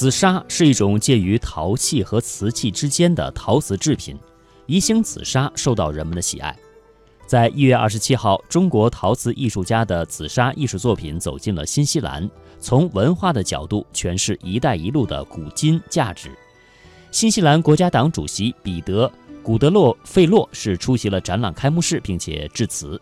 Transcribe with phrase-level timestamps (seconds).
[0.00, 4.18] 紫砂是一种介于陶器和瓷器之间的陶瓷制品，
[4.64, 6.58] 宜兴紫砂受到人们的喜爱。
[7.26, 12.26] 在一月二十七号，中国陶瓷艺术家的紫砂艺术作品走进了新西兰，
[12.58, 16.30] 从文化的角度诠释“一带一路”的古今价值。
[17.10, 19.06] 新西兰国家党主席彼得·
[19.42, 22.98] 古德洛费洛是出席了展览开幕式，并且致辞。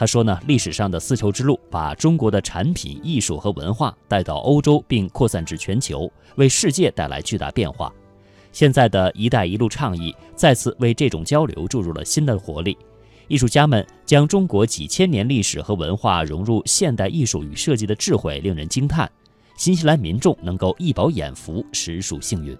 [0.00, 7.92] 他说呢，历史上的丝绸之路把中国的产品、艺术和文化带到欧洲，并扩散至全球，为世界带来巨大变化。
[8.50, 12.78] 现在的一带一路倡议再次为这种交流注入了新的活力。
[13.28, 19.06] 艺术家们将中国几千年历史和文化融入现代艺术与设计的智慧令人惊叹。
[19.58, 22.56] 新西兰民众能够一饱眼福，实属幸运。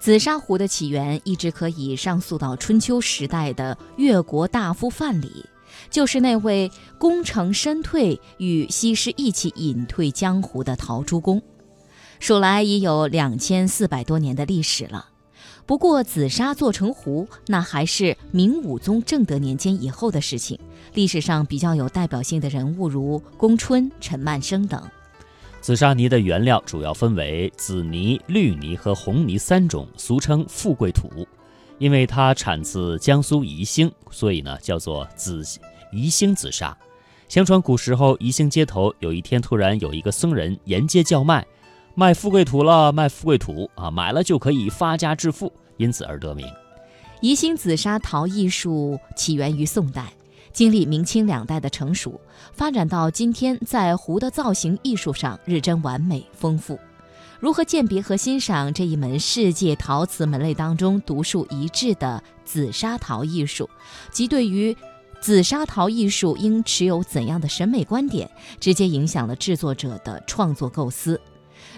[0.00, 5.28] 紫砂壶的起源一直可以上溯到春秋时代的越国大夫范蠡。
[5.90, 11.42] 就是那位功成身退，与西施一起隐退江湖的陶朱公，
[12.20, 15.08] 数来已有两千四百多年的历史了。
[15.66, 20.58] 不过紫砂做成壶，那还是明武宗正德年间以后的事情。
[20.92, 24.82] 历史上比较有代表性的人物如公春、陈曼生等。
[25.62, 31.26] 紫砂泥的原料主要分为紫泥、绿泥和红泥三种，俗称富贵土。
[31.78, 35.42] 因为它产自江苏宜兴，所以呢叫做紫
[35.94, 36.76] 宜兴紫砂。
[37.28, 41.46] 相传古时候宜兴街头有一天突然有一个僧人沿街叫卖，
[41.94, 46.46] 卖富贵土了，卖富贵土啊，买了就可以发家致富，因此而得名。
[47.20, 50.12] 宜兴紫砂陶艺术起源于宋代，
[50.52, 52.20] 经历明清两代的成熟，
[52.52, 56.78] 发展到今天，在壶的造型艺术上日臻完美丰富。
[57.40, 63.68] 如何鉴别和欣赏这一门世界陶瓷门类当中独树一帜的紫砂陶艺术，
[64.10, 64.76] 及对于
[65.24, 68.30] 紫砂陶艺术应持有怎样的审美观点，
[68.60, 71.18] 直接影响了制作者的创作构思。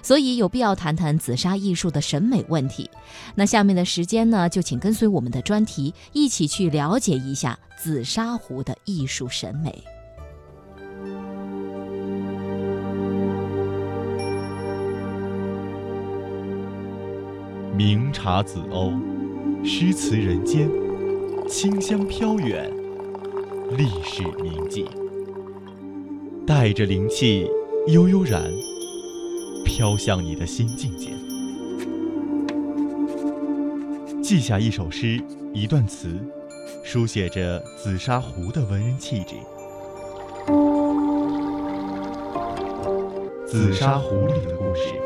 [0.03, 2.91] 所以有必要谈谈紫砂艺术的审美问题。
[3.37, 9.81] 那下面的时间呢，就请跟随我们的专题，一起去了解一下紫砂壶的艺术审美。
[17.77, 18.99] 明茶紫瓯，
[19.65, 20.69] 诗词人间，
[21.49, 22.69] 清香飘远，
[23.71, 24.87] 历史铭记。
[26.47, 27.51] 带着灵气，
[27.89, 28.53] 悠悠然
[29.65, 31.13] 飘向你的心境间。
[34.23, 35.21] 记下一首诗，
[35.53, 36.09] 一段词，
[36.85, 39.35] 书写着紫砂壶的文人气质。
[43.47, 45.06] 紫砂壶里的故事。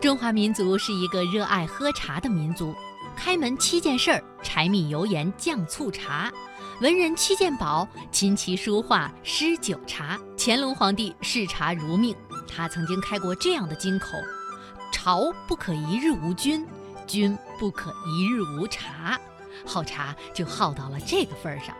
[0.00, 2.74] 中华民族是一个热爱喝茶的民族，
[3.14, 6.32] 开门七件事儿：柴米油盐酱醋茶。
[6.80, 10.18] 文人七件宝：琴棋书画诗酒茶。
[10.38, 12.16] 乾隆皇帝视茶如命，
[12.48, 14.16] 他曾经开过这样的金口：
[14.90, 16.66] 朝不可一日无君，
[17.06, 19.20] 君不可一日无茶。
[19.66, 21.76] 好茶就好到了这个份儿上。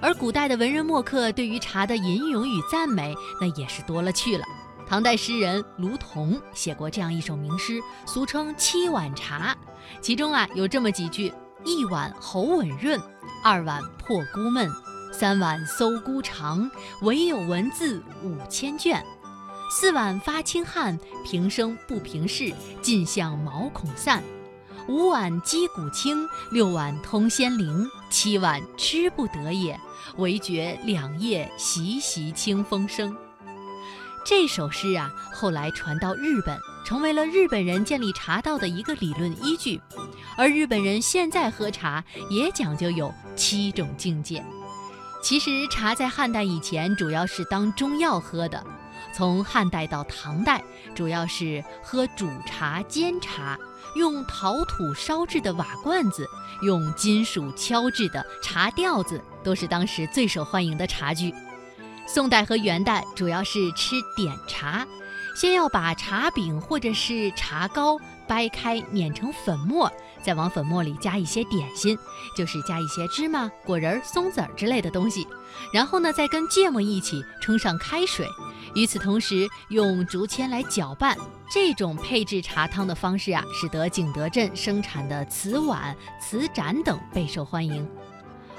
[0.00, 4.44] 而古代的文人墨客对于茶的吟咏与赞美，那也是多了去了。
[4.88, 9.52] 唐代诗人卢仝写过这样一首名诗，俗称《七碗茶》，
[10.00, 11.32] 其中啊有这么几句：
[11.64, 13.00] 一碗喉吻润，
[13.42, 14.70] 二碗破孤闷，
[15.12, 16.70] 三碗搜孤肠，
[17.02, 19.04] 唯有文字五千卷，
[19.72, 24.22] 四碗发清汗，平生不平事，尽向毛孔散，
[24.86, 29.78] 五碗击鼓清，六碗通仙灵，七碗吃不得也，
[30.18, 33.16] 唯觉两夜习习清风生。
[34.28, 39.80] 这首诗啊，后来传到日本，成为了日本人建立茶道的一个理论依据。
[40.36, 44.44] 而日本人现在喝茶也讲究有七种境界。
[45.22, 48.66] 其实茶在汉代以前主要是当中药喝的，
[49.14, 50.60] 从汉代到唐代，
[50.92, 53.56] 主要是喝煮茶、煎茶，
[53.94, 56.28] 用陶土烧制的瓦罐子，
[56.62, 61.32] 用金属敲制的茶吊子，都是当时最受欢迎的茶具。
[62.06, 64.86] 宋代和元代主要是吃点茶，
[65.34, 67.98] 先要把茶饼或者是茶糕
[68.28, 69.90] 掰开碾成粉末，
[70.22, 71.98] 再往粉末里加一些点心，
[72.36, 75.26] 就是加一些芝麻、果仁、松子儿之类的东西，
[75.72, 78.26] 然后呢再跟芥末一起冲上开水，
[78.76, 81.16] 与此同时用竹签来搅拌。
[81.50, 87.88] 这种配制茶汤的方式啊，使得景德镇生产的瓷碗、瓷盏等备受欢迎。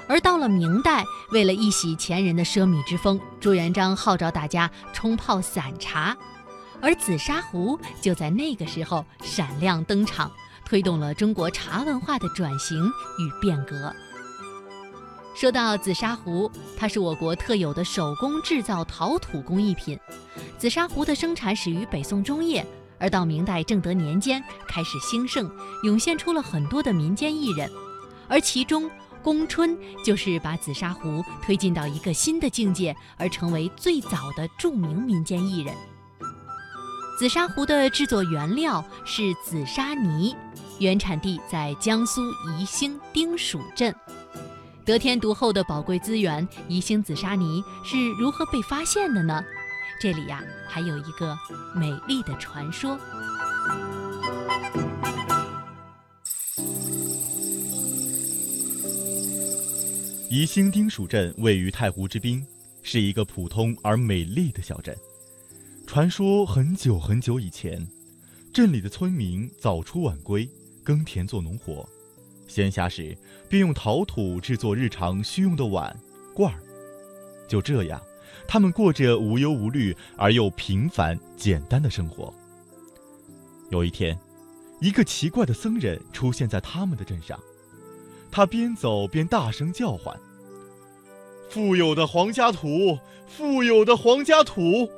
[0.08, 6.16] 而到了明代，为了一洗前人的奢靡之风，朱元璋号召大家冲泡散茶，
[6.80, 10.30] 而紫砂壶就在那个时候闪亮登场，
[10.64, 13.94] 推动了中国茶文化的转型与变革。
[15.36, 19.96] 说到紫砂壶，它是我国特有的手工制造陶土工艺品。
[20.56, 22.66] 紫砂壶的生产始于北宋中叶，
[22.98, 25.48] 而到明代正德年间开始兴盛，
[25.84, 27.70] 涌现出了很多的民间艺人。
[28.26, 28.90] 而其中，
[29.22, 35.74] 宫春就是把紫砂壶推进到一个新的境界，而成为最早的著名民间艺人。
[37.18, 40.36] 紫砂壶的制作原料是紫砂泥，
[40.78, 43.94] 原产地在江苏宜兴丁蜀镇。
[44.84, 49.44] 得天独厚的宝贵资源宜兴紫砂泥是如何被发现的呢？
[50.00, 51.36] 这里呀，还有一个
[51.74, 52.96] 美丽的传说。
[60.30, 62.46] 宜兴丁蜀镇位于太湖之滨，
[62.82, 64.94] 是一个普通而美丽的小镇。
[65.86, 67.88] 传说很久很久以前，
[68.52, 70.46] 镇里的村民早出晚归，
[70.84, 71.88] 耕田做农活。
[72.46, 73.16] 闲暇时，
[73.48, 75.98] 便用陶土制作日常需用的碗、
[76.34, 76.60] 罐儿。
[77.48, 77.98] 就这样，
[78.46, 82.32] 他们过着无忧无虑而又平凡简单的生活。
[83.70, 84.18] 有一天，
[84.78, 87.40] 一个奇怪的僧人出现在他们的镇上，
[88.30, 90.18] 他边走边大声叫唤
[91.50, 94.88] ：“富有的皇家土，富有的皇家土！”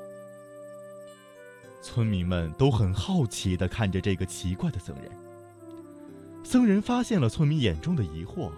[1.82, 5.10] 村民们都很好奇地看着这个奇怪的僧人。
[6.44, 8.50] 僧人发现了村民眼中的疑惑，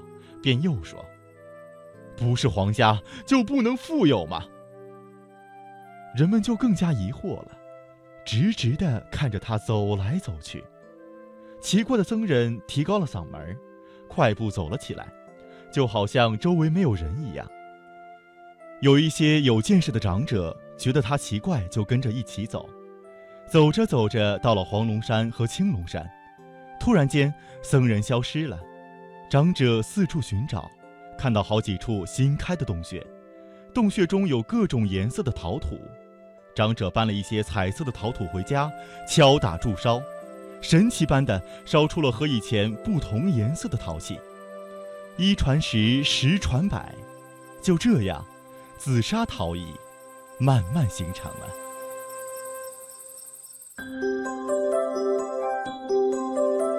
[0.43, 1.05] 便又说
[2.17, 4.45] ：“不是皇家就不能富有吗？”
[6.17, 7.59] 人们就更加疑惑了，
[8.25, 10.65] 直直地看着他走来走去。
[11.61, 13.57] 奇怪的僧人提高了嗓门，
[14.15, 15.09] 快步走了起来，
[15.71, 17.49] 就好像周围没有人一样。
[18.83, 22.69] 有一些有见识的长者觉得他奇怪，就跟着一起走。
[23.47, 26.07] 走着走着，到了黄龙山和青龙山。
[26.79, 27.33] 突然间，
[27.63, 28.61] 僧人消失了。
[29.31, 30.71] 长者四处寻找，
[31.17, 33.03] 看到好几处新开的洞穴，
[33.73, 35.79] 洞穴中有各种颜色的陶土。
[36.55, 38.71] 长者搬了一些彩色的陶土回家，
[39.09, 40.03] 敲打铸烧，
[40.63, 44.19] 神奇般的烧出了和以前不同颜色的陶器。
[45.19, 46.95] 一传十，十传百，
[47.61, 48.25] 就这样，
[48.79, 49.67] 紫砂陶艺
[50.39, 51.49] 慢慢形成了。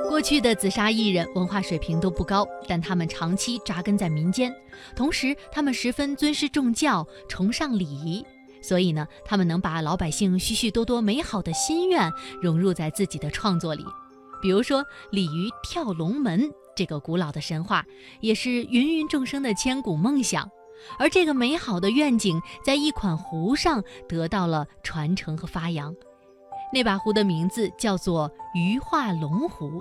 [0.09, 4.53] 过去的紫砂艺人文化水平都不高，但他们长期扎根在民间，
[4.95, 8.25] 同时他们十分尊师重教，崇尚礼仪，
[8.63, 12.11] 所以呢，他们能把老百姓许许多多美好的心愿
[12.41, 13.85] 融入在自己的创作里。
[14.41, 17.85] 比如说鲤鱼跳龙门这个古老的神话，
[18.21, 20.49] 也是芸芸众生的千古梦想，
[20.97, 25.93] 而这个美好的愿景在一款壶上得到了传承和发扬。
[26.73, 29.79] 那把壶的名字叫做鱼化龙壶。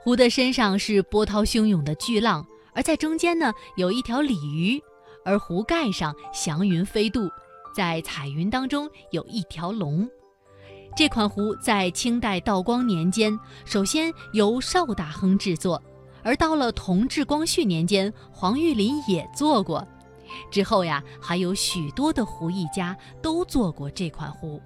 [0.00, 4.80] 壶的身上是波涛汹涌的巨浪，而在中间呢有一条鲤鱼，
[5.24, 7.28] 而壶盖上祥云飞渡，
[7.74, 10.08] 在彩云当中有一条龙。
[10.96, 15.82] 这款壶在清代道光年间首先由邵大亨制作，
[16.22, 19.86] 而到了同治、光绪年间，黄玉麟也做过。
[20.50, 24.62] 之后呀，还有许多的壶艺家都做过这款壶。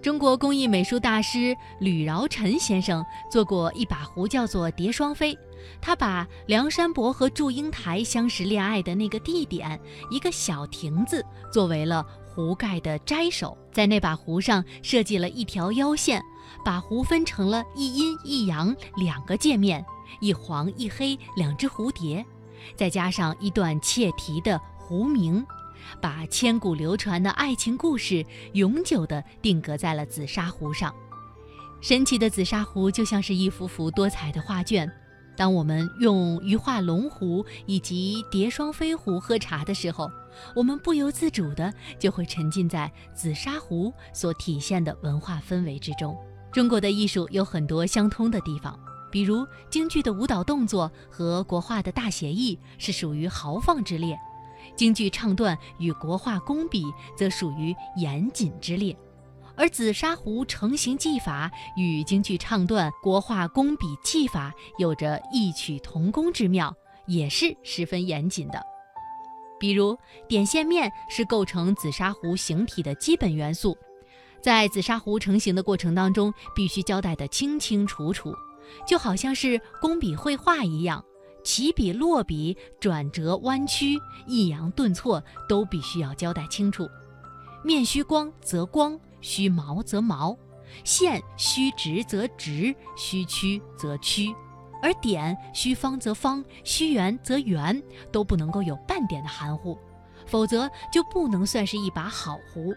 [0.00, 5.36] 中国工艺美术大师吕饶辰先生做过一把壶，叫做“蝶双飞”。
[5.82, 9.78] 他把梁山伯和祝英台相识恋爱的那个地点，
[10.10, 12.06] 一个小亭子，作为了
[12.38, 16.22] 壶盖的摘手，在那把壶上设计了一条腰线，
[16.64, 19.84] 把壶分成了一阴一阳两个界面，
[20.20, 22.24] 一黄一黑两只蝴蝶，
[22.76, 25.44] 再加上一段切题的壶名。
[26.00, 30.94] 把千古流传的爱情故事永久地定格在了紫砂壶上。
[31.80, 34.88] 神奇的紫砂壶就像是一幅幅多彩的画卷。
[35.38, 40.10] 当我们用鱼化龙壶以及蝶双飞壶喝茶的时候，
[40.52, 46.16] 我们不由自主地就会沉浸在紫砂壶所体现的文化氛围之中。
[46.50, 48.76] 中国的艺术有很多相通的地方，
[49.12, 54.18] 比如京剧的舞蹈动作和国画的大写意是属于豪放之列。
[54.74, 56.82] 京剧唱段与国画工笔
[57.16, 58.96] 则属于严谨之列，
[59.58, 66.72] 而紫砂壶成型技法与京剧唱段、国画工笔技法有着异曲同工之妙，
[67.06, 68.62] 也是十分严谨的。
[69.58, 69.98] 比如
[70.28, 73.76] 点线面是构成紫砂壶形体的基本元素，
[74.40, 78.32] 在紫砂壶成型的过程当中，必须交代得清清楚楚，
[78.86, 81.04] 就好像是工笔绘画一样。
[81.42, 86.88] 起笔落笔、转折弯曲、抑扬顿挫都必须要交代清楚。
[87.64, 90.36] 面须光则光，须毛则毛。
[90.84, 94.34] 线虚直则直，须曲则曲，
[94.82, 97.82] 而点须方则方，须圆则圆，
[98.12, 99.78] 都不能够有半点的含糊，
[100.26, 102.74] 否则就不能算是一把好壶。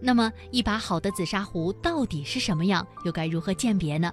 [0.00, 2.86] 那么，一把好的紫砂壶到底是什么样？
[3.04, 4.10] 又该如何鉴别呢？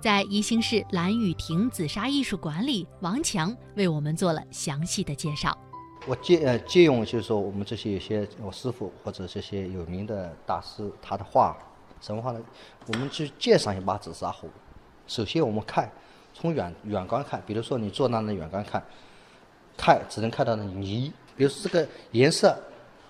[0.00, 5.58] 在宜兴市蓝雨亭紫砂艺术馆里，王强为我们做了详细的介绍。
[6.06, 11.56] 我借呃借用就是说我们这些有些我师傅或者这些有名的大师他的话，
[12.00, 12.40] 什么话呢？
[12.86, 14.48] 我们去鉴赏一把紫砂壶，
[15.08, 15.90] 首先我们看
[16.32, 18.80] 从远远观看，比如说你坐那的远观看，
[19.76, 22.56] 看只能看到那泥，比如说这个颜色，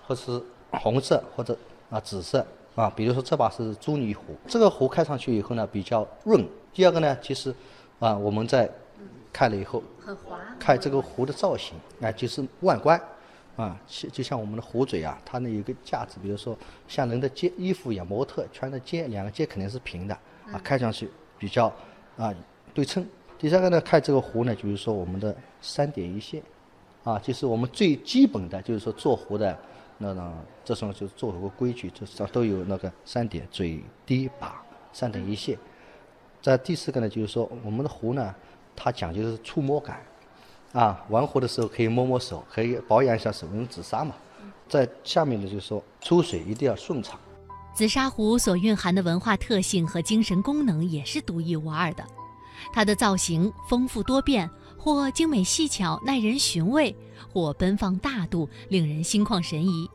[0.07, 1.55] 或是红色或者
[1.91, 2.43] 啊紫色
[2.75, 6.43] 啊，比如说这把是朱泥壶，这个壶看上去以后呢比较润。
[6.73, 7.53] 第二个呢，其实
[7.99, 8.67] 啊我们在
[9.37, 9.83] 看了以后。
[10.03, 10.39] 很滑。
[10.59, 12.99] 看这个壶的造型，哎，就是外观，
[13.55, 20.15] 啊，就就像我们的壶嘴啊，它那有个架子，比如说像人的肩衣服一样，模特穿的肩，两个肩肯定是平的，
[20.51, 21.71] 啊，看上去比较
[22.17, 22.33] 啊
[22.73, 23.07] 对称。
[23.37, 26.41] 第三个呢，看这个壶呢，就是说我们的三点一线，
[27.03, 29.55] 啊，就是我们最基本的就是说做壶的
[29.99, 30.33] 那种，
[30.65, 34.59] 这种就是做壶规矩，就是都有那个三点，嘴、低、把，
[34.91, 35.55] 三点一线。
[36.41, 38.33] 在第四个呢，就是说我们的壶呢。
[38.77, 40.01] 它讲究的是触摸感，
[40.71, 44.13] 啊，玩壶的时候可以摸摸手，可以保养一下手，用紫砂嘛。
[44.69, 47.19] 在下面呢，就是说出水一定要顺畅。
[47.73, 52.05] 紫砂壶所蕴含的文化特性和精神功能也是独一无二的。
[52.71, 56.95] 它的造型丰富多变，或精美细巧耐人寻味，
[57.31, 59.89] 或奔放大度令人心旷神怡。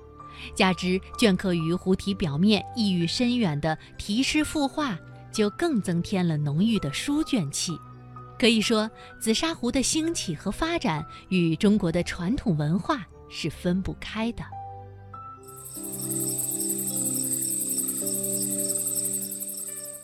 [0.54, 4.98] 加之镌刻于壶体表面意蕴深远的题诗赋画，
[5.30, 7.78] 就更增添了浓郁的书卷气。
[8.42, 14.42] 可以说，紫砂壶的兴起和发展与中国的传统文化是分不开的。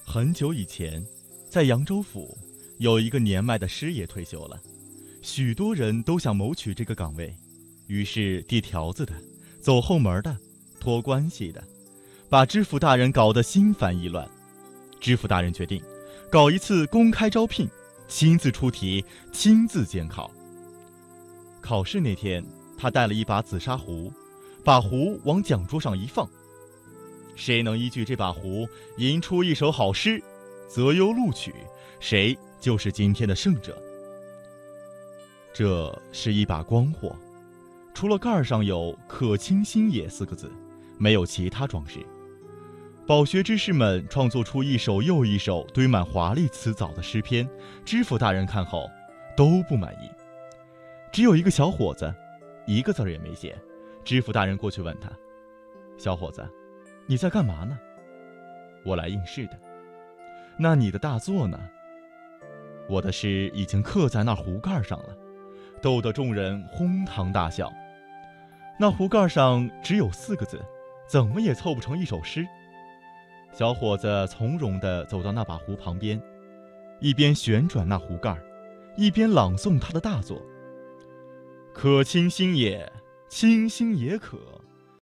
[0.07, 1.05] 很久以前，
[1.51, 2.39] 在扬州府，
[2.79, 4.57] 有一个年迈的师爷退休了，
[5.21, 7.35] 许多人都想谋取这个岗位，
[7.89, 9.13] 于是递条子的、
[9.61, 10.37] 走后门的、
[10.79, 11.61] 托关系的，
[12.31, 14.31] 把知府大人搞得心烦意乱。
[15.01, 15.83] 知府大人决定，
[16.31, 17.69] 搞一次公开招聘。
[18.09, 20.31] 亲自出题，亲自监考。
[21.61, 22.43] 考试那天，
[22.77, 24.11] 他带了一把紫砂壶，
[24.65, 26.29] 把壶往讲桌上一放。
[27.37, 30.21] 谁能依据这把壶吟出一首好诗，
[30.69, 31.55] 择优录取，
[32.01, 33.81] 谁就是今天的胜者。
[35.53, 37.15] 这是一把光货，
[37.93, 40.51] 除了盖上有“可清心也”四个字，
[40.97, 41.99] 没有其他装饰。
[43.09, 47.49] 饱学之士们创作出一首又一首堆满华丽辞藻的诗篇，
[47.83, 48.87] 知府大人看后
[49.35, 50.11] 都不满意。
[51.11, 52.15] 只有一个小伙子，
[52.67, 53.57] 一个字也没写。
[54.05, 55.09] 知府大人过去问他
[55.97, 56.47] ：“小伙子，
[57.07, 57.79] 你在干嘛呢
[58.85, 59.59] ？”“我来应试的。
[60.61, 61.59] ”“那你的大作呢
[62.91, 65.17] ？”“我的诗已经刻在那壶盖上了。”
[65.81, 67.73] 逗得众人哄堂大笑。
[68.79, 70.63] 那壶盖上只有四个字，
[71.07, 72.47] 怎么也凑不成一首诗。
[73.53, 76.21] 小伙子从容地走到那把壶旁边，
[77.01, 78.37] 一边旋转那壶盖
[78.97, 80.41] 一边朗诵他的大作
[81.75, 82.91] ：“可清心也，
[83.29, 84.39] 清心也可。